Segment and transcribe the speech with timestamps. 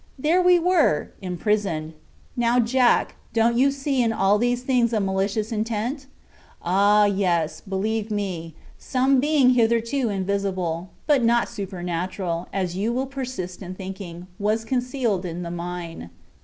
[0.17, 1.93] There we were—imprisoned.
[2.35, 6.09] Now, Jack, don't you see in all these things a malicious intention?
[6.59, 13.61] Ah, yes, believe me, some being hitherto invisible, but not supernatural, as you will persist
[13.61, 16.09] in thinking, was concealed in the mine.